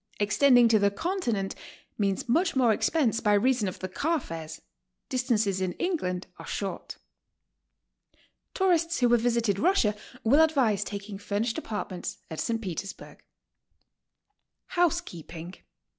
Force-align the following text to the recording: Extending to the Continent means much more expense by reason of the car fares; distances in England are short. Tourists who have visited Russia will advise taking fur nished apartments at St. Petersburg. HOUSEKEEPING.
Extending 0.19 0.67
to 0.69 0.79
the 0.79 0.89
Continent 0.89 1.53
means 1.95 2.27
much 2.27 2.55
more 2.55 2.73
expense 2.73 3.19
by 3.19 3.33
reason 3.33 3.67
of 3.67 3.77
the 3.77 3.87
car 3.87 4.19
fares; 4.19 4.59
distances 5.09 5.61
in 5.61 5.73
England 5.73 6.25
are 6.39 6.47
short. 6.47 6.97
Tourists 8.55 9.01
who 9.01 9.09
have 9.09 9.21
visited 9.21 9.59
Russia 9.59 9.95
will 10.23 10.41
advise 10.41 10.83
taking 10.83 11.19
fur 11.19 11.41
nished 11.41 11.59
apartments 11.59 12.17
at 12.31 12.39
St. 12.39 12.59
Petersburg. 12.59 13.21
HOUSEKEEPING. 14.71 15.57